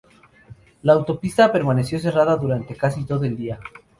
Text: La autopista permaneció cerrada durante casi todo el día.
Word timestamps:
La 0.81 0.93
autopista 0.93 1.51
permaneció 1.51 1.99
cerrada 1.99 2.35
durante 2.35 2.75
casi 2.75 3.05
todo 3.05 3.23
el 3.23 3.37
día. 3.37 3.59